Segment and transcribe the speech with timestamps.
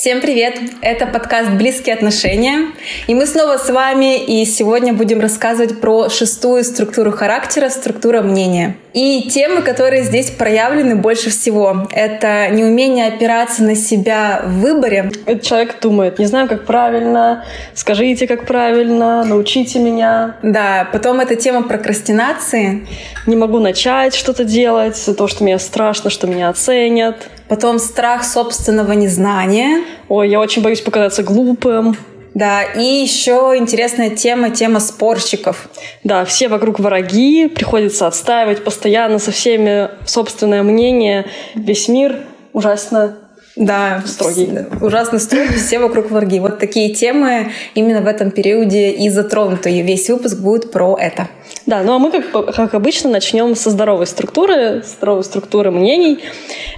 [0.00, 0.58] Всем привет!
[0.80, 2.68] Это подкаст «Близкие отношения».
[3.06, 8.76] И мы снова с вами, и сегодня будем рассказывать про шестую структуру характера, структура мнения.
[8.94, 15.10] И темы, которые здесь проявлены больше всего, это неумение опираться на себя в выборе.
[15.26, 17.44] Этот человек думает, не знаю, как правильно,
[17.74, 20.36] скажите, как правильно, научите меня.
[20.42, 22.86] Да, потом это тема прокрастинации.
[23.26, 27.28] Не могу начать что-то делать, за то, что мне страшно, что меня оценят.
[27.50, 29.82] Потом страх собственного незнания.
[30.08, 31.96] Ой, я очень боюсь показаться глупым.
[32.32, 35.68] Да, и еще интересная тема, тема спорщиков.
[36.04, 41.26] Да, все вокруг враги, приходится отстаивать постоянно со всеми собственное мнение.
[41.56, 42.20] Весь мир
[42.52, 43.18] ужасно
[43.56, 44.48] да, строгий.
[44.80, 46.38] Ужасно строгий, все вокруг враги.
[46.38, 49.72] Вот такие темы именно в этом периоде и затронуты.
[49.72, 51.28] И весь выпуск будет про это.
[51.66, 56.20] Да, ну а мы, как, как обычно, начнем со здоровой структуры, здоровой структуры мнений.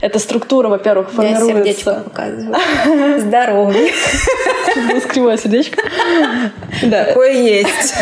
[0.01, 1.59] Эта структура, во-первых, формируется...
[1.59, 3.21] Я сердечко показываю.
[3.21, 3.93] Здоровый.
[5.13, 5.83] Кривое сердечко.
[6.83, 7.05] Да.
[7.05, 7.95] Такое есть.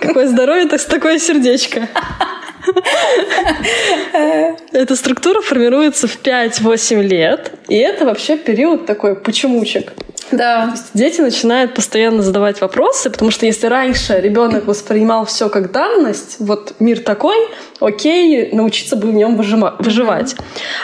[0.00, 1.88] Какое здоровье, так такое сердечко.
[4.72, 9.92] Эта структура формируется в 5-8 лет, и это вообще период такой почемучек.
[10.32, 10.74] Да.
[10.94, 16.74] дети начинают постоянно задавать вопросы, потому что если раньше ребенок воспринимал все как данность, вот
[16.80, 17.36] мир такой,
[17.80, 20.36] окей, научиться бы в нем выживать.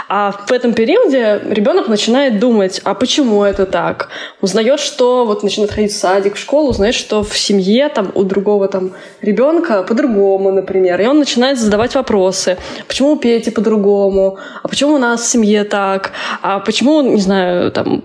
[0.08, 4.08] А в этом периоде ребенок начинает думать, а почему это так?
[4.40, 8.22] Узнает, что вот начинает ходить в садик, в школу, узнает, что в семье там у
[8.22, 11.00] другого там ребенка по-другому, например.
[11.00, 12.58] И он начинает задавать вопросы.
[12.86, 14.38] Почему у Пети по-другому?
[14.62, 16.12] А почему у нас в семье так?
[16.42, 18.04] А почему, не знаю, там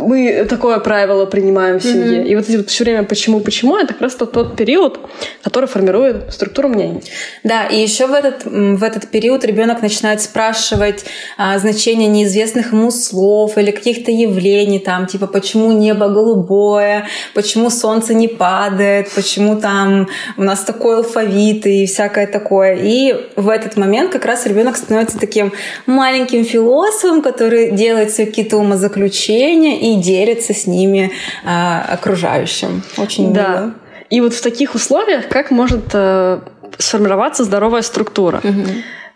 [0.00, 2.22] мы такое правило принимаем в семье.
[2.22, 2.28] Mm-hmm.
[2.28, 5.00] И вот эти вот все время почему, почему, это раз тот, период,
[5.42, 7.02] который формирует структуру мнений.
[7.44, 11.04] Да, и еще в этот, в этот период ребенок начинает спрашивать
[11.38, 18.14] а, значение неизвестных ему слов или каких-то явлений, там, типа, почему небо голубое, почему солнце
[18.14, 22.78] не падает, почему там у нас такой алфавит и всякое такое.
[22.82, 25.52] И в этот момент как раз ребенок становится таким
[25.86, 31.12] маленьким философом, который делает все какие-то умозаключения ощущения и делится с ними
[31.44, 32.82] а, окружающим.
[32.96, 33.48] Очень да.
[33.48, 33.74] мило.
[34.10, 36.40] И вот в таких условиях как может э,
[36.78, 38.40] сформироваться здоровая структура?
[38.42, 38.66] Угу.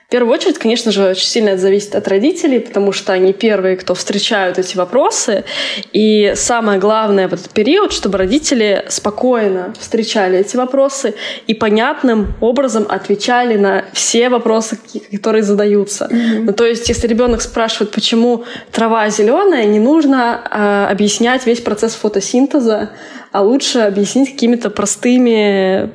[0.06, 3.76] В первую очередь, конечно же, очень сильно это зависит от родителей, потому что они первые,
[3.76, 5.44] кто встречают эти вопросы.
[5.92, 11.14] И самое главное в этот период, чтобы родители спокойно встречали эти вопросы
[11.46, 14.78] и понятным образом отвечали на все вопросы,
[15.10, 16.08] которые задаются.
[16.10, 16.40] Mm-hmm.
[16.42, 21.94] Ну, то есть, если ребенок спрашивает, почему трава зеленая, не нужно э, объяснять весь процесс
[21.94, 22.90] фотосинтеза,
[23.32, 25.90] а лучше объяснить какими-то простыми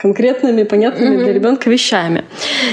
[0.00, 1.24] конкретными, понятными mm-hmm.
[1.24, 2.24] для ребенка вещами.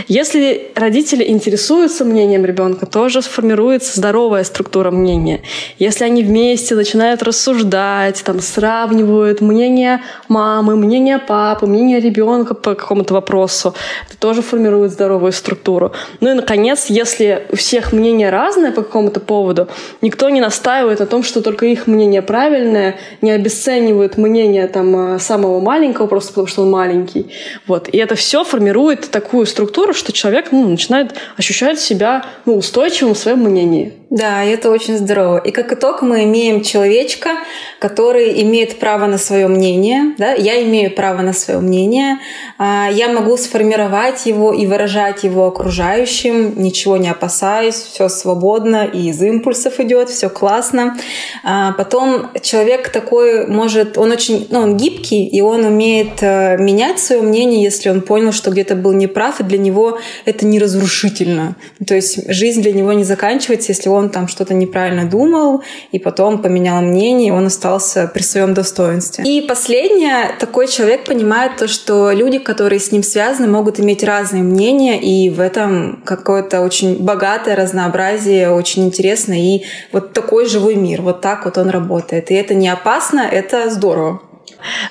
[0.08, 5.42] Если родители интересуются мнением ребенка, тоже сформируется здоровая структура мнения.
[5.80, 13.14] Если они вместе начинают рассуждать, там, сравнивают мнение мамы, мнение папы, мнение ребенка по какому-то
[13.14, 13.74] вопросу,
[14.08, 15.94] это тоже формирует здоровую структуру.
[16.22, 19.68] Ну и, наконец, если у всех мнение разное по какому-то поводу,
[20.02, 25.60] никто не настаивает о том, что только их мнение правильное, не обесценивают мнение там, самого
[25.60, 27.34] маленького, просто потому что он маленький, маленький.
[27.68, 27.88] Вот.
[27.90, 33.18] И это все формирует такую структуру, что человек ну, начинает ощущать себя ну, устойчивым в
[33.18, 33.94] своем мнении.
[34.10, 35.40] Да, это очень здорово.
[35.40, 37.32] И как итог мы имеем человечка,
[37.80, 40.14] который имеет право на свое мнение.
[40.18, 40.34] Да?
[40.34, 42.20] Я имею право на свое мнение.
[42.58, 49.10] А, я могу сформировать его и выражать его окружающим, ничего не опасаясь, все свободно, и
[49.10, 50.98] из импульсов идет, все классно.
[51.44, 57.00] А, потом человек такой может, он очень, ну, он гибкий, и он умеет э, менять
[57.00, 61.56] свое мнение, если он понял, что где-то был неправ, и для него это не разрушительно.
[61.86, 66.42] То есть жизнь для него не заканчивается, если он там что-то неправильно думал, и потом
[66.42, 69.24] поменял мнение, и он остался при своем достоинстве.
[69.24, 74.44] И последнее, такой человек понимает то, что люди, которые с ним связаны, могут иметь разные
[74.44, 81.02] мнения, и в этом какое-то очень богатое разнообразие, очень интересно, и вот такой живой мир,
[81.02, 82.32] вот так вот он работает.
[82.32, 84.22] И это не опасно, это здорово.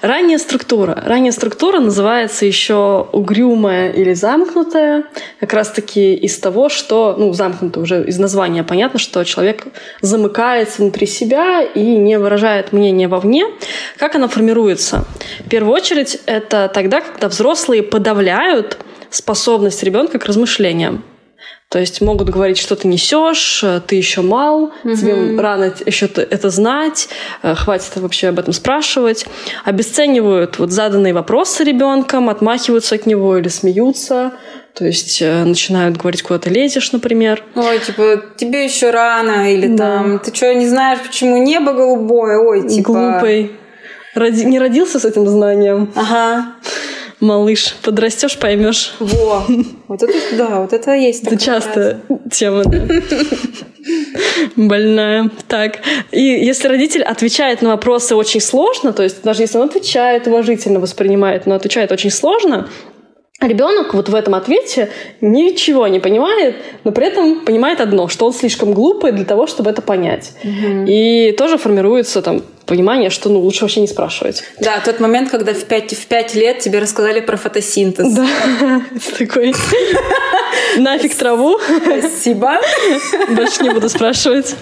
[0.03, 1.03] Ранняя структура.
[1.05, 5.05] Ранняя структура называется еще угрюмая или замкнутая,
[5.41, 9.67] как раз-таки из того, что, ну, замкнутая уже из названия понятно, что человек
[10.01, 13.47] замыкается внутри себя и не выражает мнение вовне.
[13.99, 15.05] Как она формируется?
[15.45, 18.79] В первую очередь, это тогда, когда взрослые подавляют
[19.11, 21.05] способность ребенка к размышлениям.
[21.75, 24.95] То есть могут говорить, что ты несешь, ты еще мал, угу.
[24.95, 27.09] тебе рано еще это знать,
[27.43, 29.27] э, хватит вообще об этом спрашивать.
[29.65, 34.35] Обесценивают вот заданные вопросы ребенком, отмахиваются от него или смеются.
[34.73, 37.43] То есть э, начинают говорить, куда ты лезешь, например.
[37.57, 39.97] Ой, типа, тебе еще рано, или да.
[39.97, 42.39] там, ты что, не знаешь, почему небо голубое?
[42.39, 42.93] Ой, типа...
[42.93, 43.51] Глупый.
[44.15, 44.45] Роди...
[44.45, 45.93] Не родился с этим знанием.
[45.97, 46.55] Ага
[47.25, 48.95] малыш, подрастешь, поймешь.
[49.01, 49.45] Во,
[49.89, 51.25] вот это, да, вот это есть.
[51.25, 52.01] Это часто
[52.31, 52.87] тема, да.
[54.57, 55.31] Больная.
[55.49, 55.81] Так.
[56.11, 60.81] И если родитель отвечает на вопросы очень сложно, то есть даже если он отвечает уважительно,
[60.81, 62.69] воспринимает, но отвечает очень сложно,
[63.47, 68.33] Ребенок вот в этом ответе ничего не понимает, но при этом понимает одно, что он
[68.33, 70.33] слишком глупый для того, чтобы это понять.
[70.43, 70.87] Угу.
[70.87, 74.45] И тоже формируется там понимание, что ну, лучше вообще не спрашивать.
[74.59, 78.13] Да, тот момент, когда в 5, в 5 лет тебе рассказали про фотосинтез.
[78.13, 78.27] Да,
[79.19, 79.55] такой
[80.77, 81.59] нафиг траву.
[81.99, 82.59] Спасибо.
[83.31, 84.55] Больше не буду спрашивать.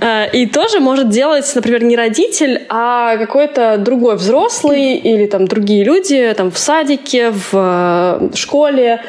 [0.00, 5.84] А, и тоже может делать, например, не родитель, а какой-то другой взрослый или там другие
[5.84, 9.02] люди там в садике, в э, школе,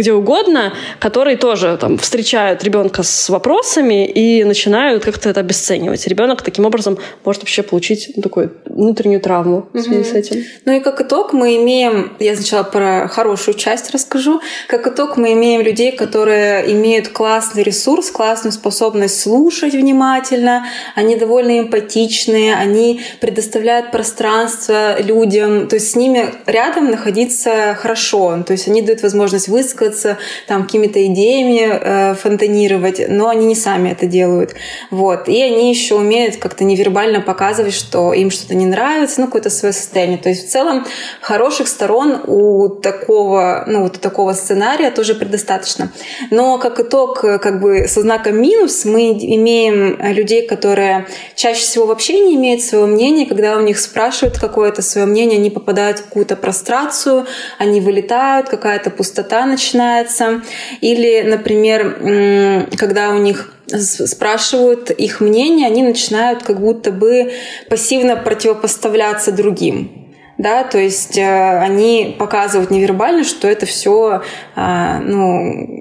[0.00, 6.06] где угодно, которые тоже там встречают ребенка с вопросами и начинают как-то это обесценивать.
[6.06, 10.44] Ребенок таким образом может вообще получить такую внутреннюю травму в связи с этим.
[10.64, 15.32] Ну и как итог мы имеем, я сначала про хорошую часть расскажу, как итог мы
[15.32, 23.90] имеем людей, которые имеют классный ресурс, классную способность слушать внимательно, они довольно эмпатичные, они предоставляют
[23.90, 29.89] пространство людям, то есть с ними рядом находиться хорошо, то есть они дают возможность высказаться
[29.90, 34.54] высказаться, там какими-то идеями э, фонтанировать, но они не сами это делают.
[34.90, 35.28] Вот.
[35.28, 39.72] И они еще умеют как-то невербально показывать, что им что-то не нравится, ну, какое-то свое
[39.72, 40.18] состояние.
[40.18, 40.86] То есть в целом
[41.20, 45.90] хороших сторон у такого, ну, вот у такого сценария тоже предостаточно.
[46.30, 52.20] Но как итог, как бы со знаком минус мы имеем людей, которые чаще всего вообще
[52.20, 56.36] не имеют своего мнения, когда у них спрашивают какое-то свое мнение, они попадают в какую-то
[56.36, 57.26] прострацию,
[57.58, 60.42] они вылетают, какая-то пустота начинается, начинается.
[60.80, 67.32] Или, например, когда у них спрашивают их мнение, они начинают как будто бы
[67.68, 70.00] пассивно противопоставляться другим
[70.40, 74.22] да, то есть э, они показывают невербально, что это все,
[74.56, 75.79] э, ну,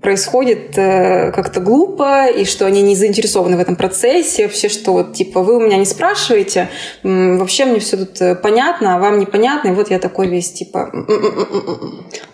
[0.00, 5.12] происходит э, как-то глупо, и что они не заинтересованы в этом процессе, вообще, что вот,
[5.12, 6.68] типа, вы у меня не спрашиваете,
[7.02, 10.90] вообще мне все тут э, понятно, а вам непонятно, и вот я такой весь, типа...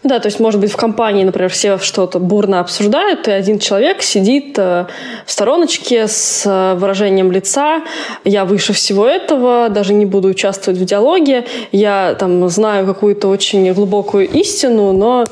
[0.04, 4.02] Да, то есть, может быть, в компании, например, все что-то бурно обсуждают, и один человек
[4.02, 4.86] сидит э,
[5.26, 7.82] в стороночке с э, выражением лица,
[8.24, 13.72] я выше всего этого, даже не буду участвовать в диалоге, я там знаю какую-то очень
[13.72, 15.24] глубокую истину, но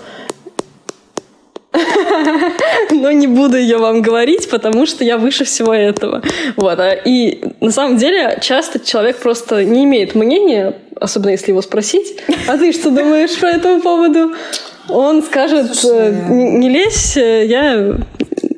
[2.90, 6.22] но не буду ее вам говорить, потому что я выше всего этого.
[6.56, 6.78] Вот.
[6.78, 12.16] А, и на самом деле часто человек просто не имеет мнения, особенно если его спросить,
[12.48, 14.32] а ты что думаешь по этому поводу?
[14.88, 17.96] Он скажет, Слушай, «Э, не, лезь, э, я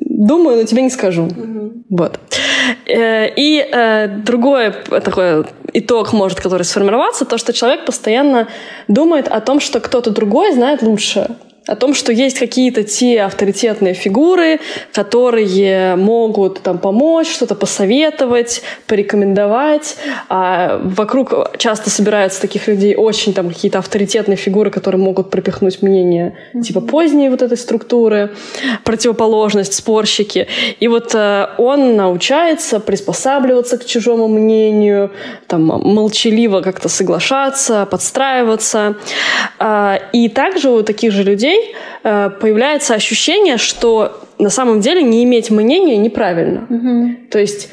[0.01, 1.23] думаю, но тебе не скажу.
[1.23, 1.83] Угу.
[1.89, 2.19] Вот.
[2.85, 4.73] Э, и другой
[5.03, 8.47] такой итог может, который сформироваться, то, что человек постоянно
[8.87, 11.29] думает о том, что кто-то другой знает лучше
[11.67, 14.59] о том, что есть какие-то те авторитетные фигуры,
[14.93, 19.97] которые могут там помочь, что-то посоветовать, порекомендовать.
[20.29, 26.37] А вокруг часто собираются таких людей очень там какие-то авторитетные фигуры, которые могут пропихнуть мнение
[26.53, 26.61] mm-hmm.
[26.61, 28.31] типа поздней вот этой структуры,
[28.83, 30.47] противоположность, спорщики.
[30.79, 35.11] И вот э, он научается приспосабливаться к чужому мнению,
[35.47, 38.95] там молчаливо как-то соглашаться, подстраиваться.
[39.59, 45.01] Э, и также у таких же людей людей э, появляется ощущение, что на самом деле
[45.03, 46.67] не иметь мнения неправильно.
[46.69, 47.29] Угу.
[47.31, 47.69] То есть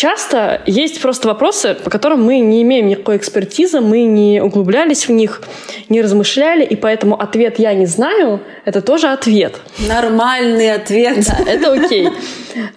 [0.00, 5.12] Часто есть просто вопросы, по которым мы не имеем никакой экспертизы, мы не углублялись в
[5.12, 5.42] них,
[5.90, 9.56] не размышляли, и поэтому ответ «я не знаю»— это тоже ответ.
[9.86, 11.18] Нормальный ответ.
[11.26, 12.08] Да, это окей.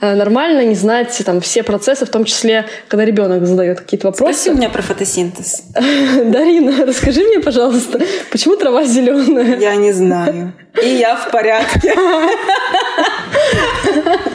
[0.02, 4.34] Э, нормально не знать там все процессы, в том числе, когда ребенок задает какие-то вопросы.
[4.34, 5.64] Спроси меня про фотосинтез.
[5.74, 8.02] Дарина, расскажи мне, пожалуйста,
[8.32, 9.60] почему трава зеленая?
[9.60, 10.52] Я не знаю.
[10.84, 11.96] И я в порядке.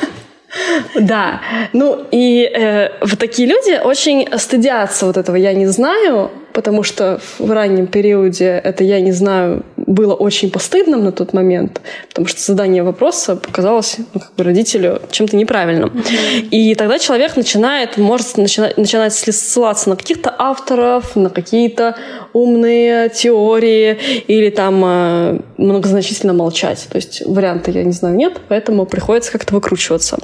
[0.99, 1.41] Да,
[1.73, 7.21] ну и э, вот такие люди очень стыдятся вот этого «я не знаю», потому что
[7.39, 12.41] в раннем периоде это «я не знаю» было очень постыдным на тот момент, потому что
[12.41, 15.89] задание вопроса показалось ну, как бы родителю чем-то неправильным.
[15.89, 16.49] Mm-hmm.
[16.51, 21.97] И тогда человек начинает, может начинать, начинать ссылаться на каких-то авторов, на какие-то
[22.35, 26.87] умные теории или там э, многозначительно молчать.
[26.91, 30.19] То есть варианта, я не знаю, нет, поэтому приходится как-то выкручиваться.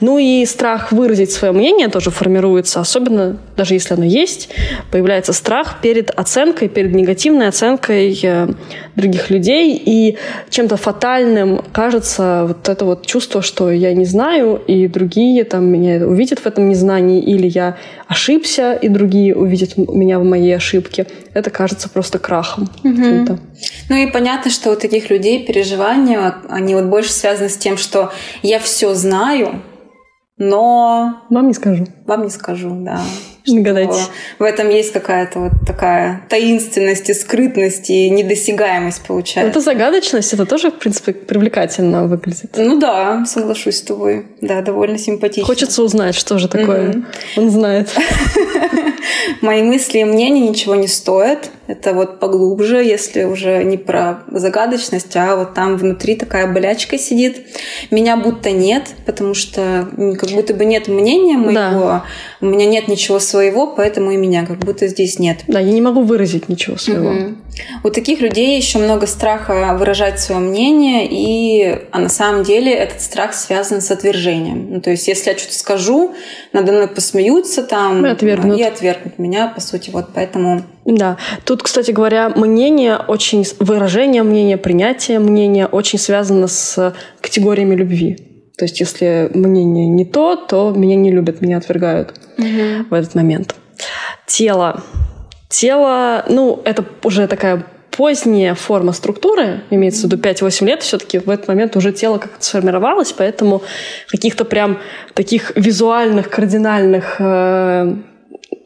[0.00, 4.48] Ну и страх выразить свое мнение тоже формируется, особенно даже если оно есть,
[4.92, 8.48] появляется страх перед оценкой, перед негативной оценкой э,
[9.08, 10.16] других людей, и
[10.50, 16.06] чем-то фатальным кажется вот это вот чувство, что я не знаю, и другие там меня
[16.06, 21.06] увидят в этом незнании, или я ошибся, и другие увидят меня в моей ошибке.
[21.34, 22.68] Это кажется просто крахом.
[22.84, 23.38] Угу.
[23.88, 28.12] Ну и понятно, что у таких людей переживания, они вот больше связаны с тем, что
[28.42, 29.62] я все знаю,
[30.38, 31.24] но...
[31.30, 31.86] Вам не скажу.
[32.06, 33.00] Вам не скажу, да.
[33.46, 33.98] Не гадайте.
[34.38, 39.50] В этом есть какая-то вот такая таинственность и скрытность и недосягаемость получается.
[39.50, 42.54] Это загадочность, это тоже, в принципе, привлекательно выглядит.
[42.56, 44.26] Ну да, соглашусь с тобой.
[44.40, 45.46] Да, довольно симпатично.
[45.46, 46.88] Хочется узнать, что же такое.
[46.88, 47.04] Mm-hmm.
[47.36, 47.88] Он знает.
[49.40, 51.50] Мои мысли и мнения ничего не стоят.
[51.68, 57.42] Это вот поглубже, если уже не про загадочность, а вот там внутри такая болячка сидит.
[57.90, 59.86] Меня будто нет, потому что
[60.18, 62.04] как будто бы нет мнения моего, да.
[62.40, 65.40] у меня нет ничего своего, поэтому и меня как будто здесь нет.
[65.46, 67.10] Да, я не могу выразить ничего своего.
[67.10, 67.34] Угу.
[67.84, 73.02] У таких людей еще много страха выражать свое мнение, и а на самом деле этот
[73.02, 74.72] страх связан с отвержением.
[74.72, 76.14] Ну, то есть, если я что-то скажу,
[76.54, 78.58] надо мной посмеются там и отвергнут.
[78.58, 80.62] и отвергнут меня, по сути, вот поэтому
[80.96, 81.18] да.
[81.44, 88.16] Тут, кстати говоря, мнение очень, выражение мнения, принятие мнения очень связано с категориями любви.
[88.56, 92.86] То есть, если мнение не то, то меня не любят, меня отвергают угу.
[92.90, 93.54] в этот момент.
[94.26, 94.82] Тело.
[95.50, 101.28] Тело, ну, это уже такая поздняя форма структуры, имеется в виду 5-8 лет, все-таки в
[101.28, 103.62] этот момент уже тело как-то сформировалось, поэтому
[104.08, 104.78] каких-то прям
[105.14, 107.96] таких визуальных, кардинальных э,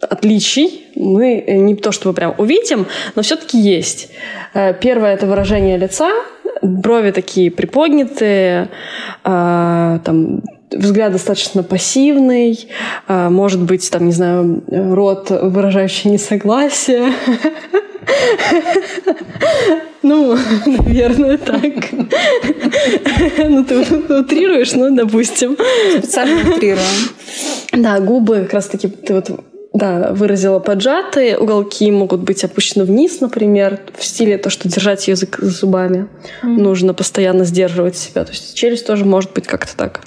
[0.02, 4.10] отличий мы не то чтобы прям увидим, но все-таки есть.
[4.54, 6.10] Э, первое это выражение лица,
[6.60, 8.68] брови такие приподнятые,
[9.24, 12.68] э, там взгляд достаточно пассивный,
[13.08, 17.12] э, может быть, там, не знаю, рот, выражающий несогласие.
[20.04, 21.62] Ну, наверное, так.
[23.38, 23.78] Ну, ты
[24.12, 25.56] утрируешь, ну, допустим.
[25.96, 26.84] Специально утрируем.
[27.72, 29.30] Да, губы как раз-таки ты вот
[29.72, 35.38] да, выразила поджатые, уголки могут быть опущены вниз, например, в стиле то, что держать язык
[35.40, 36.08] зубами.
[36.42, 36.46] Mm-hmm.
[36.48, 38.24] Нужно постоянно сдерживать себя.
[38.24, 40.00] То есть челюсть тоже может быть как-то так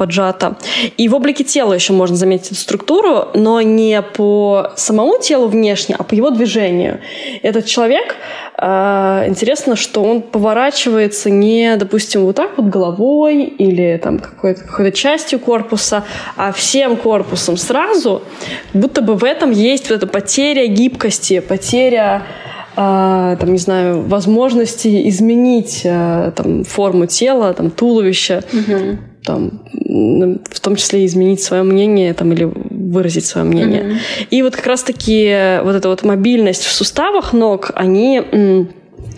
[0.00, 0.56] поджата.
[0.96, 5.94] И в облике тела еще можно заметить эту структуру, но не по самому телу внешне,
[5.98, 7.00] а по его движению.
[7.42, 8.16] Этот человек,
[8.56, 14.96] э, интересно, что он поворачивается не, допустим, вот так вот головой или там какой-то, какой-то
[14.96, 16.04] частью корпуса,
[16.34, 18.22] а всем корпусом сразу,
[18.72, 22.22] будто бы в этом есть вот эта потеря гибкости, потеря
[22.74, 28.42] э, там, не знаю, возможности изменить э, там, форму тела, там, туловища.
[28.50, 29.62] Угу там,
[30.50, 33.82] в том числе изменить свое мнение там, или выразить свое мнение.
[33.82, 34.26] Mm-hmm.
[34.30, 38.68] И вот как раз-таки вот эта вот мобильность в суставах ног, они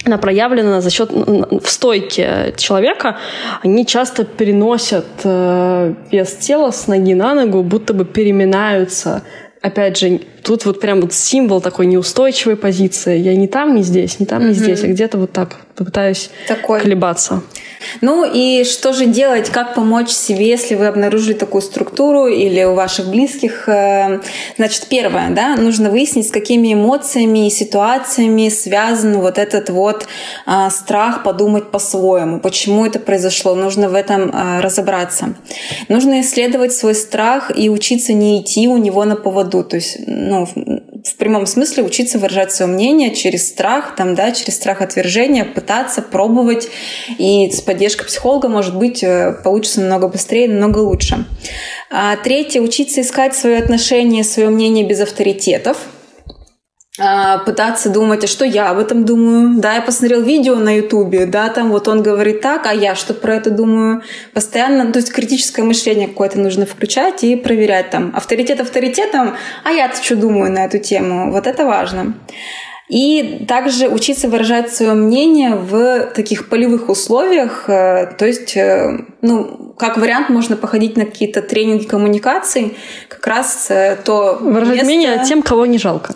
[0.04, 3.18] она проявлена за счет в стойке человека.
[3.62, 9.22] Они часто переносят э, вес тела с ноги на ногу, будто бы переминаются.
[9.60, 13.16] Опять же, тут вот прям вот символ такой неустойчивой позиции.
[13.16, 14.54] Я не там, не здесь, не там, не mm-hmm.
[14.54, 16.80] здесь, а где-то вот так попытаюсь такой.
[16.80, 17.42] колебаться.
[18.00, 22.74] Ну и что же делать, как помочь себе, если вы обнаружили такую структуру или у
[22.74, 23.68] ваших близких?
[23.68, 24.20] Э,
[24.56, 30.06] значит, первое, да, нужно выяснить, с какими эмоциями и ситуациями связан вот этот вот
[30.46, 35.34] а, страх подумать по-своему, почему это произошло, нужно в этом а, разобраться.
[35.88, 40.48] Нужно исследовать свой страх и учиться не идти у него на поводу, то есть, ну,
[41.04, 46.02] в прямом смысле учиться выражать свое мнение через страх, там, да, через страх отвержения, пытаться
[46.02, 46.68] пробовать.
[47.18, 51.24] И с поддержкой психолога, может быть, э, получится намного быстрее, намного лучше.
[51.90, 55.76] А третье, учиться искать свое отношение, свое мнение без авторитетов
[57.44, 59.60] пытаться думать, а что я об этом думаю.
[59.60, 63.14] Да, я посмотрел видео на ютубе, да, там вот он говорит так, а я что
[63.14, 64.02] про это думаю.
[64.32, 70.02] Постоянно, то есть критическое мышление какое-то нужно включать и проверять там авторитет авторитетом, а я-то
[70.02, 71.32] что думаю на эту тему.
[71.32, 72.14] Вот это важно.
[72.92, 77.64] И также учиться выражать свое мнение в таких полевых условиях.
[77.66, 82.76] Э, то есть, э, ну, как вариант, можно походить на какие-то тренинги коммуникаций.
[83.08, 84.86] Как раз э, то Выражать место...
[84.86, 86.14] мнение тем, кого не жалко.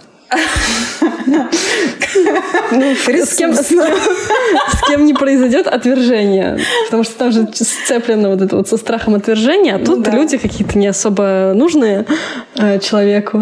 [2.72, 6.58] Ну, с кем, с, с кем не произойдет отвержение.
[6.86, 10.10] Потому что там же сцеплено вот это вот со страхом отвержения, а тут ну, да.
[10.12, 12.06] люди какие-то не особо нужные
[12.56, 13.40] э, человеку.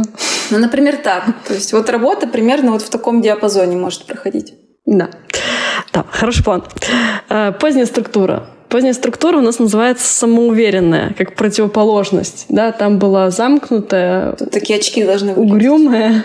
[0.51, 1.25] Ну, например, так.
[1.47, 4.55] То есть вот работа примерно вот в таком диапазоне может проходить.
[4.87, 5.09] Да.
[5.93, 6.65] Да, хороший план.
[7.29, 8.47] Э, поздняя структура.
[8.69, 12.47] Поздняя структура у нас называется самоуверенная, как противоположность.
[12.49, 15.39] Да, там была замкнутая, Тут такие очки должны быть.
[15.39, 16.25] Угрюмая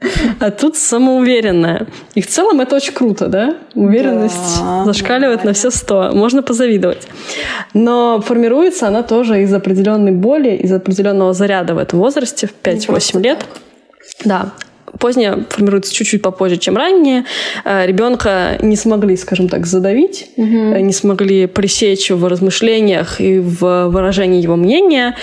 [0.40, 1.86] а тут самоуверенная.
[2.14, 3.56] И в целом это очень круто, да?
[3.74, 5.48] Уверенность да, зашкаливает да.
[5.48, 6.10] на все сто.
[6.12, 7.06] Можно позавидовать.
[7.74, 13.22] Но формируется она тоже из определенной боли, из определенного заряда в этом возрасте, в 5-8
[13.22, 13.44] лет.
[14.24, 14.52] Да,
[14.98, 17.24] позднее формируется чуть-чуть попозже, чем ранее.
[17.64, 20.46] Э, Ребенка не смогли, скажем так, задавить, угу.
[20.46, 25.16] не смогли пресечь в размышлениях и в выражении его мнения.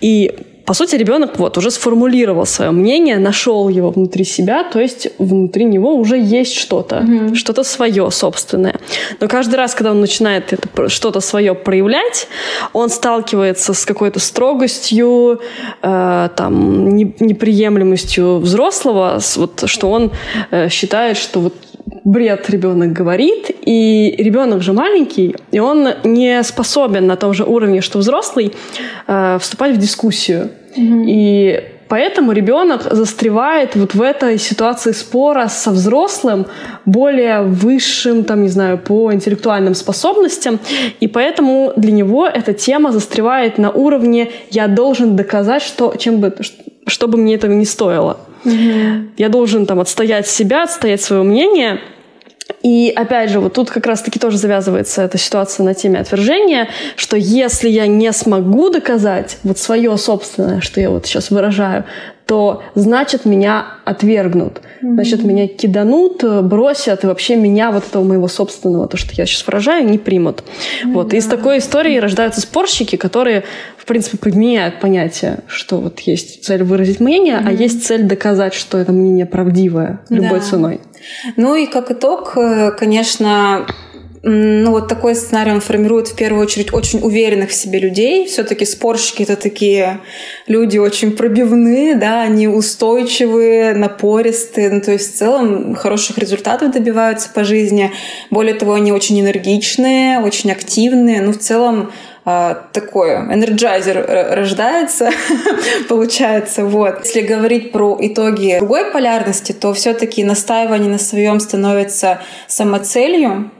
[0.00, 0.32] И
[0.64, 5.64] по сути, ребенок вот уже сформулировал свое мнение, нашел его внутри себя, то есть внутри
[5.64, 7.34] него уже есть что-то, mm-hmm.
[7.34, 8.76] что-то свое собственное.
[9.20, 12.28] Но каждый раз, когда он начинает это что-то свое проявлять,
[12.72, 15.40] он сталкивается с какой-то строгостью,
[15.82, 20.12] э, там не, неприемлемостью взрослого, вот, что он
[20.50, 21.54] э, считает, что вот
[22.04, 27.80] бред ребенок говорит, и ребенок же маленький, и он не способен на том же уровне,
[27.80, 28.52] что взрослый,
[29.06, 30.50] э, вступать в дискуссию.
[30.76, 31.04] Mm-hmm.
[31.06, 36.46] И поэтому ребенок застревает вот в этой ситуации спора со взрослым,
[36.86, 40.58] более высшим, там, не знаю, по интеллектуальным способностям,
[41.00, 46.34] и поэтому для него эта тема застревает на уровне «я должен доказать, что, чем бы,
[46.86, 48.18] что бы мне этого не стоило».
[48.44, 49.12] Угу.
[49.16, 51.80] Я должен там отстоять себя, отстоять свое мнение.
[52.62, 57.16] И опять же, вот тут как раз-таки тоже завязывается эта ситуация на теме отвержения, что
[57.16, 61.84] если я не смогу доказать вот свое собственное, что я вот сейчас выражаю,
[62.26, 64.71] то значит меня отвергнут, mm-hmm.
[64.82, 69.46] Значит меня киданут, бросят, и вообще меня вот этого моего собственного, то, что я сейчас
[69.46, 70.42] выражаю, не примут.
[70.42, 70.92] Mm-hmm.
[70.92, 71.14] Вот.
[71.14, 73.44] И из такой истории рождаются спорщики, которые,
[73.76, 77.48] в принципе, подменяют понятие, что вот есть цель выразить мнение, mm-hmm.
[77.48, 80.44] а есть цель доказать, что это мнение правдивое любой да.
[80.44, 80.80] ценой.
[81.36, 83.66] Ну и как итог, э, конечно,
[84.24, 88.26] ну, вот такой сценарий он формирует в первую очередь очень уверенных в себе людей.
[88.26, 89.98] Все-таки спорщики это такие
[90.46, 97.30] люди очень пробивные, да, они устойчивые, напористые, ну, то есть в целом хороших результатов добиваются
[97.30, 97.90] по жизни.
[98.30, 101.90] Более того, они очень энергичные, очень активные, ну, в целом
[102.24, 105.10] а, такое, энерджайзер рождается,
[105.88, 107.00] получается, вот.
[107.04, 113.50] Если говорить про итоги другой полярности, то все-таки настаивание на своем становится самоцелью,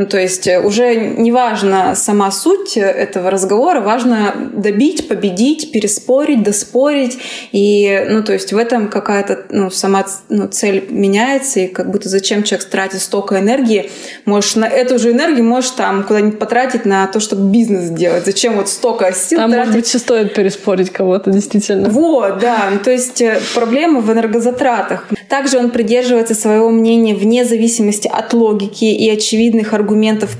[0.00, 6.42] ну, то есть э, уже не важно сама суть этого разговора, важно добить, победить, переспорить,
[6.42, 7.18] доспорить.
[7.52, 12.08] И, ну, то есть в этом какая-то ну, сама ну, цель меняется, и как будто
[12.08, 13.90] зачем человек тратит столько энергии,
[14.24, 18.24] можешь на эту же энергию можешь там куда-нибудь потратить на то, чтобы бизнес сделать.
[18.24, 19.74] Зачем вот столько сил Там, тратить?
[19.74, 21.90] может быть, стоит переспорить кого-то, действительно.
[21.90, 22.70] Вот, да.
[22.72, 25.08] Ну, то есть э, проблема в энергозатратах.
[25.28, 29.89] Также он придерживается своего мнения вне зависимости от логики и очевидных аргументов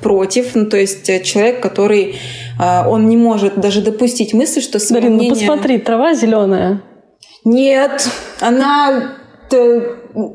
[0.00, 0.54] против.
[0.54, 2.16] Ну, то есть э, человек, который
[2.60, 5.34] э, он не может даже допустить мысль, что свое Дарин, мнение...
[5.34, 6.82] ну посмотри, трава зеленая.
[7.44, 8.08] Нет,
[8.40, 9.16] она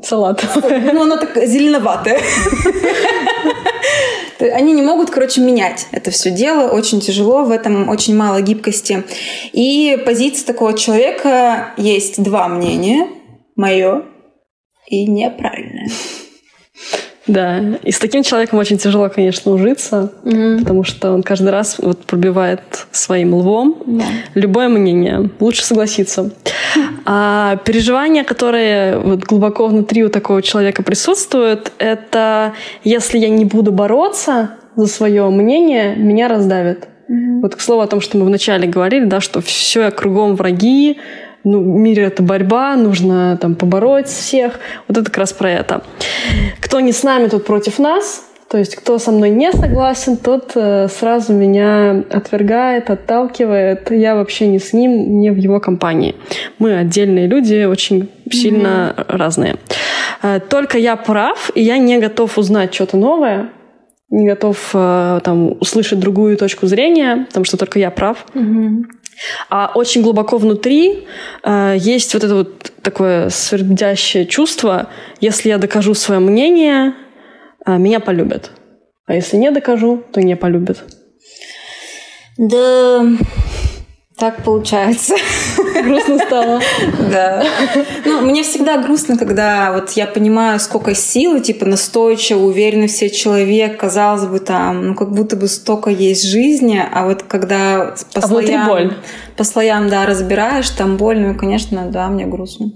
[0.02, 0.44] салат.
[0.92, 2.20] Ну, она так зеленоватая.
[4.38, 6.70] Они не могут, короче, менять это все дело.
[6.70, 9.04] Очень тяжело, в этом очень мало гибкости.
[9.52, 13.08] И позиция такого человека есть два мнения.
[13.54, 14.02] Мое
[14.86, 15.88] и неправильное.
[17.26, 20.60] Да, и с таким человеком очень тяжело, конечно, ужиться, mm-hmm.
[20.60, 22.60] потому что он каждый раз вот пробивает
[22.92, 24.04] своим лбом yeah.
[24.34, 25.28] любое мнение.
[25.40, 26.30] Лучше согласиться.
[27.04, 32.52] А переживания, которые вот глубоко внутри у такого человека присутствуют, это
[32.84, 36.88] если я не буду бороться за свое мнение, меня раздавят.
[37.08, 37.40] Mm-hmm.
[37.40, 40.98] Вот к слову о том, что мы вначале говорили, да, что все кругом враги,
[41.46, 44.58] ну, в мире это борьба, нужно там побороть всех.
[44.88, 45.82] Вот это как раз про это.
[46.60, 48.24] Кто не с нами, тот против нас.
[48.48, 53.90] То есть кто со мной не согласен, тот э, сразу меня отвергает, отталкивает.
[53.90, 56.16] Я вообще не с ним, не в его компании.
[56.58, 59.16] Мы отдельные люди, очень сильно mm-hmm.
[59.16, 59.56] разные.
[60.22, 63.50] Э, только я прав, и я не готов узнать что-то новое,
[64.10, 68.26] не готов э, там услышать другую точку зрения, потому что только я прав.
[68.34, 68.84] Mm-hmm.
[69.48, 71.06] А очень глубоко внутри
[71.42, 74.88] э, есть вот это вот такое свердящее чувство,
[75.20, 76.94] если я докажу свое мнение,
[77.64, 78.50] э, меня полюбят.
[79.06, 80.84] А если не докажу, то не полюбят.
[82.36, 83.06] Да,
[84.16, 85.14] Так получается.
[85.82, 86.60] Грустно стало.
[87.10, 87.44] Да.
[88.04, 93.10] Ну, мне всегда грустно, когда вот я понимаю, сколько силы, типа настойчиво, уверенный в себе
[93.10, 98.20] человек, казалось бы, там, ну, как будто бы столько есть жизни, а вот когда по
[98.20, 98.66] а слоям...
[98.66, 98.96] боль.
[99.36, 102.72] По слоям, да, разбираешь, там больно, ну, конечно, да, мне грустно.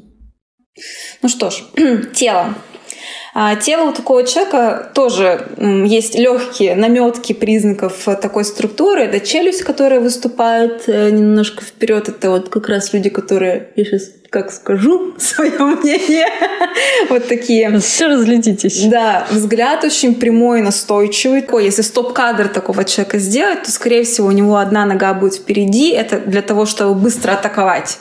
[1.23, 1.63] Ну что ж,
[2.15, 2.55] тело.
[3.33, 9.03] А тело у такого человека тоже есть легкие наметки признаков такой структуры.
[9.03, 12.09] Это челюсть, которая выступает э, немножко вперед.
[12.09, 16.27] Это вот как раз люди, которые, я сейчас как скажу свое мнение,
[17.11, 17.79] вот такие.
[17.81, 18.85] Все разглядитесь.
[18.85, 21.45] Да, взгляд очень прямой, настойчивый.
[21.63, 25.91] Если стоп-кадр такого человека сделать, то, скорее всего, у него одна нога будет впереди.
[25.91, 27.99] Это для того, чтобы быстро атаковать.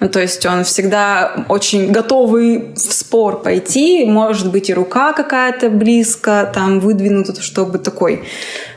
[0.00, 4.04] Ну, то есть он всегда очень готовый в спор пойти.
[4.04, 8.24] Может быть, и рука какая-то близко там выдвинута, чтобы такой...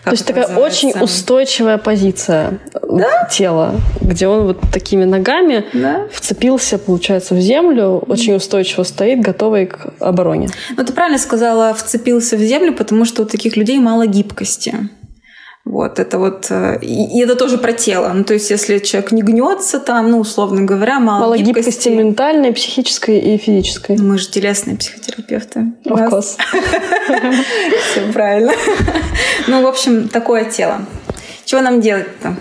[0.03, 3.27] То есть такая очень устойчивая позиция да?
[3.29, 6.07] тела, где он вот такими ногами да?
[6.11, 10.49] вцепился, получается, в землю, очень устойчиво стоит, готовый к обороне.
[10.75, 14.89] Ну, ты правильно сказала, вцепился в землю, потому что у таких людей мало гибкости.
[15.63, 18.11] Вот, это вот, э, и, и это тоже про тело.
[18.13, 21.69] Ну, то есть, если человек не гнется там, ну, условно говоря, мало, мало гибкости.
[21.69, 23.95] гибкости ментальной, психической и физической.
[23.97, 25.71] Мы же телесные психотерапевты.
[25.85, 26.37] Of course.
[27.91, 28.53] Все правильно.
[29.47, 30.81] Ну, в общем, такое тело.
[31.51, 32.37] Чего нам делать-то?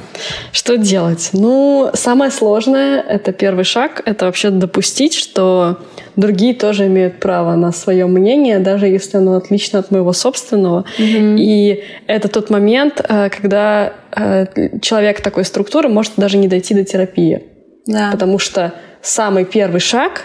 [0.53, 1.31] Что делать?
[1.33, 4.03] Ну, самое сложное— это первый шаг.
[4.05, 5.81] Это вообще допустить, что
[6.14, 10.85] другие тоже имеют право на свое мнение, даже если оно отлично от моего собственного.
[10.96, 11.37] Mm-hmm.
[11.40, 16.85] И это тот момент, э, когда э, человек такой структуры может даже не дойти до
[16.85, 17.42] терапии.
[17.87, 18.11] Да.
[18.12, 20.23] Потому что самый первый шаг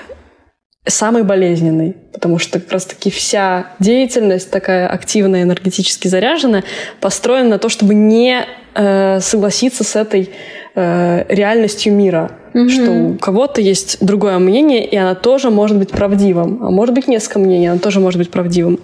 [0.88, 6.63] самый болезненный, потому что как раз-таки вся деятельность такая активная, энергетически заряженная,
[7.02, 8.45] построена на то, чтобы не
[8.76, 10.30] э, согласиться с этой
[10.76, 12.69] э, реальностью мира, mm-hmm.
[12.69, 17.08] что у кого-то есть другое мнение, и оно тоже может быть правдивым, а может быть
[17.08, 18.80] несколько мнений, оно тоже может быть правдивым.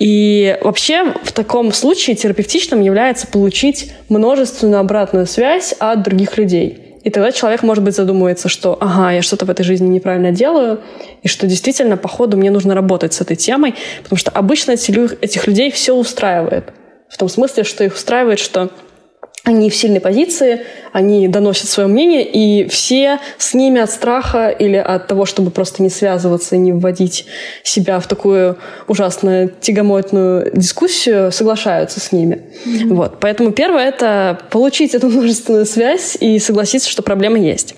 [0.00, 6.91] И вообще в таком случае терапевтичным является получить множественную обратную связь от других людей.
[7.04, 10.80] И тогда человек, может быть, задумывается, что ага, я что-то в этой жизни неправильно делаю,
[11.22, 15.46] и что действительно, по ходу, мне нужно работать с этой темой, потому что обычно этих
[15.46, 16.72] людей все устраивает.
[17.08, 18.70] В том смысле, что их устраивает, что
[19.44, 24.76] они в сильной позиции, они доносят свое мнение, и все с ними от страха или
[24.76, 27.26] от того, чтобы просто не связываться и не вводить
[27.64, 32.42] себя в такую ужасно тягомотную дискуссию, соглашаются с ними.
[32.64, 32.94] Mm-hmm.
[32.94, 33.18] Вот.
[33.18, 37.74] Поэтому первое— это получить эту множественную связь и согласиться, что проблема есть.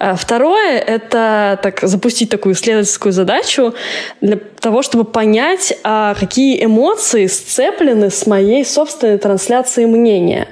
[0.00, 3.74] А второе— это так, запустить такую исследовательскую задачу
[4.20, 10.48] для того, чтобы понять, а какие эмоции сцеплены с моей собственной трансляцией мнения.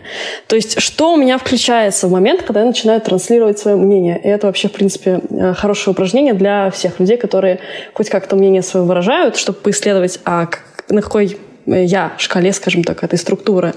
[0.46, 4.20] То есть, что у меня включается в момент, когда я начинаю транслировать свое мнение.
[4.22, 7.59] И это вообще, в принципе, э, хорошее упражнение для всех людей, которые
[7.92, 10.46] хоть как-то мнение свое выражают, чтобы поисследовать, а
[10.88, 13.74] на какой я шкале, скажем так, этой структуры.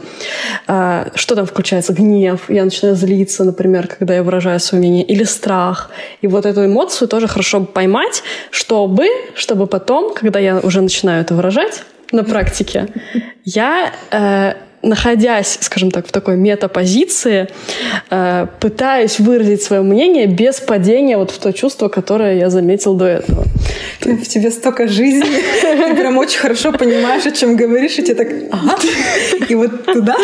[0.68, 1.94] А, что там включается?
[1.94, 2.50] Гнев.
[2.50, 5.04] Я начинаю злиться, например, когда я выражаю свое мнение.
[5.04, 5.90] Или страх.
[6.22, 11.34] И вот эту эмоцию тоже хорошо поймать, чтобы, чтобы потом, когда я уже начинаю это
[11.34, 12.88] выражать на практике,
[13.44, 17.48] я э, находясь, скажем так, в такой метапозиции,
[18.10, 23.06] э, пытаюсь выразить свое мнение без падения вот в то чувство, которое я заметил до
[23.06, 23.44] этого.
[24.02, 25.26] В тебе столько жизни,
[25.62, 28.78] ты прям очень хорошо понимаешь, о чем говоришь, и тебе так, ага,
[29.50, 30.16] и вот туда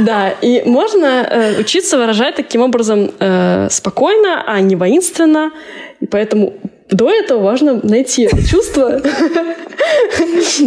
[0.00, 5.52] Да, и можно э, учиться выражать таким образом э, спокойно, а не воинственно,
[6.00, 6.54] и поэтому
[6.90, 9.00] до этого важно найти это чувство,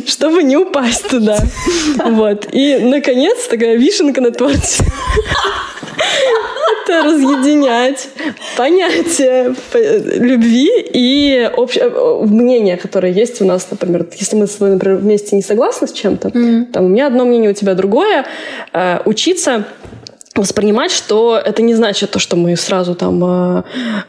[0.08, 1.38] чтобы не упасть туда.
[2.06, 2.47] Вот.
[2.51, 4.84] И, наконец, такая вишенка на торте.
[6.84, 8.08] Это разъединять
[8.56, 11.89] понятие любви и общее
[12.25, 15.91] мнение, которое есть у нас, например, если мы с тобой, например, вместе не согласны с
[15.91, 16.32] чем-то,
[16.71, 18.25] там у меня одно мнение, у тебя другое,
[18.73, 19.65] э, учиться
[20.41, 23.63] воспринимать, что это не значит то, что мы сразу там э,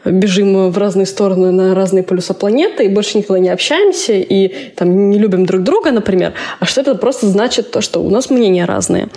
[0.05, 5.09] бежим в разные стороны на разные полюса планеты и больше никогда не общаемся и там
[5.09, 8.65] не любим друг друга, например, а что это просто значит то, что у нас мнения
[8.65, 9.09] разные.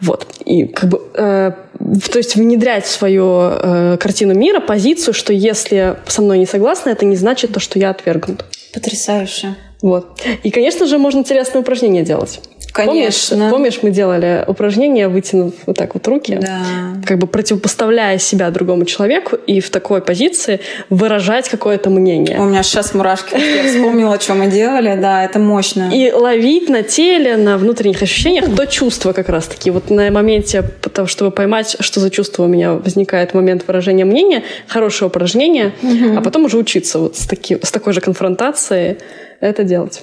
[0.00, 0.26] Вот.
[0.44, 5.96] И как бы э, то есть внедрять в свою э, картину мира позицию, что если
[6.06, 8.44] со мной не согласны, это не значит то, что я отвергнут.
[8.72, 9.54] Потрясающе.
[9.82, 10.20] Вот.
[10.42, 12.40] И, конечно же, можно интересные упражнения делать.
[12.76, 13.36] Конечно.
[13.36, 16.60] Помнишь, помнишь, мы делали упражнение, вытянув вот так вот руки, да.
[17.06, 20.60] как бы противопоставляя себя другому человеку и в такой позиции
[20.90, 22.38] выражать какое-то мнение.
[22.38, 23.34] У меня сейчас мурашки.
[23.34, 24.94] Я вспомнила, что мы делали.
[25.00, 25.90] Да, это мощно.
[25.90, 29.70] И ловить на теле, на внутренних ощущениях то чувство как раз-таки.
[29.70, 34.42] Вот на моменте того, чтобы поймать, что за чувство у меня возникает момент выражения мнения,
[34.66, 36.18] хорошее упражнение, угу.
[36.18, 38.98] а потом уже учиться вот с, таки, с такой же конфронтацией
[39.40, 40.02] это делать.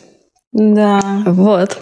[0.52, 1.00] Да.
[1.26, 1.78] Вот.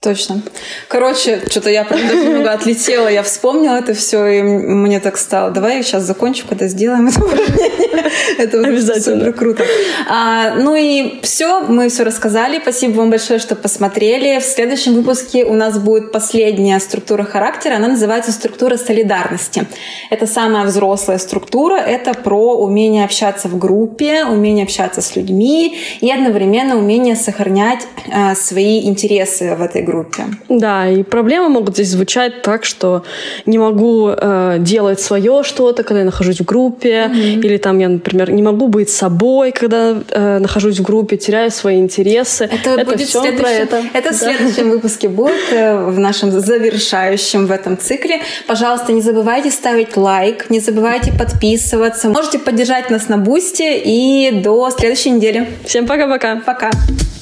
[0.00, 0.40] Точно.
[0.88, 5.50] Короче, что-то я прям даже немного отлетела, я вспомнила это все, и мне так стало.
[5.50, 8.10] Давай я сейчас закончу, когда сделаем это упражнение.
[8.38, 9.18] Это Обязательно.
[9.18, 9.62] супер круто.
[10.08, 12.58] А, ну и все, мы все рассказали.
[12.60, 14.40] Спасибо вам большое, что посмотрели.
[14.40, 17.74] В следующем выпуске у нас будет последняя структура характера.
[17.74, 19.66] Она называется структура солидарности.
[20.08, 21.76] Это самая взрослая структура.
[21.76, 28.34] Это про умение общаться в группе, умение общаться с людьми и одновременно умение сохранять а,
[28.34, 30.24] свои интересы в этой группе группе.
[30.48, 33.02] Да, и проблемы могут здесь звучать так, что
[33.46, 37.40] не могу э, делать свое что-то, когда я нахожусь в группе, mm-hmm.
[37.40, 41.78] или там я, например, не могу быть собой, когда э, нахожусь в группе, теряю свои
[41.78, 42.44] интересы.
[42.44, 43.82] Это, это будет все про это.
[43.92, 44.16] Это да.
[44.16, 48.20] в следующем выпуске будет, э, в нашем завершающем в этом цикле.
[48.46, 52.08] Пожалуйста, не забывайте ставить лайк, не забывайте подписываться.
[52.08, 55.48] Можете поддержать нас на Бусте и до следующей недели.
[55.64, 56.36] Всем пока-пока.
[56.36, 56.68] Пока.
[56.68, 56.70] -пока.
[56.70, 57.19] пока.